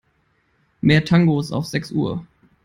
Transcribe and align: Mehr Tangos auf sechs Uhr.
Mehr 0.81 1.05
Tangos 1.05 1.51
auf 1.51 1.67
sechs 1.67 1.91
Uhr. 1.91 2.25